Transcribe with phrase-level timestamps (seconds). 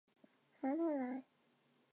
[0.61, 1.23] 来来来